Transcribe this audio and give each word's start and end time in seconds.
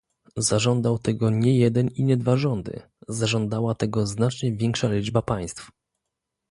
Zażądał 0.37 0.99
tego 0.99 1.29
nie 1.29 1.57
jeden 1.57 1.87
i 1.87 2.03
nie 2.03 2.17
dwa 2.17 2.37
rządy, 2.37 2.81
zażądała 3.07 3.75
tego 3.75 4.07
znacznie 4.07 4.51
większa 4.51 4.89
liczba 4.91 5.21
państw 5.21 5.71